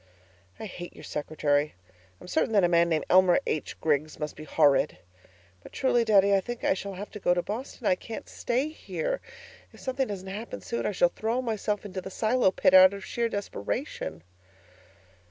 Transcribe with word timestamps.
I 0.59 0.65
hate 0.65 0.95
your 0.95 1.03
secretary. 1.03 1.75
I 2.19 2.23
am 2.23 2.27
certain 2.27 2.53
that 2.53 2.63
a 2.63 2.67
man 2.67 2.89
named 2.89 3.05
Elmer 3.07 3.39
H. 3.45 3.79
Griggs 3.79 4.17
must 4.17 4.35
be 4.35 4.45
horrid. 4.45 4.97
But 5.61 5.73
truly, 5.73 6.03
Daddy, 6.03 6.33
I 6.33 6.41
think 6.41 6.63
I 6.63 6.73
shall 6.73 6.95
have 6.95 7.11
to 7.11 7.19
go 7.19 7.35
to 7.35 7.43
Boston. 7.43 7.85
I 7.85 7.93
can't 7.93 8.27
stay 8.27 8.69
here. 8.69 9.21
If 9.71 9.79
something 9.79 10.07
doesn't 10.07 10.25
happen 10.27 10.61
soon, 10.61 10.87
I 10.87 10.91
shall 10.91 11.09
throw 11.15 11.39
myself 11.39 11.85
into 11.85 12.01
the 12.01 12.09
silo 12.09 12.49
pit 12.49 12.73
out 12.73 12.95
of 12.95 13.05
sheer 13.05 13.29
desperation. 13.29 14.23